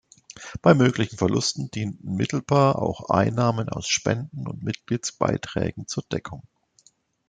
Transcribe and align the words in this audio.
Bei 0.63 0.73
möglichen 0.73 1.17
Verlusten 1.19 1.69
dienten 1.69 2.15
mittelbar 2.15 2.77
auch 2.81 3.11
Einnahmen 3.11 3.69
aus 3.69 3.87
Spenden 3.87 4.47
und 4.47 4.63
Mitgliedsbeiträge 4.63 5.85
zur 5.85 6.01
Deckung. 6.11 6.41